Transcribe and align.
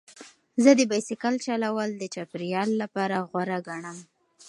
زه 0.63 0.71
د 0.79 0.81
بایسکل 0.91 1.33
چلول 1.45 1.89
د 1.97 2.03
چاپیریال 2.15 2.69
لپاره 2.81 3.15
غوره 3.29 3.57
ګڼم. 3.67 3.97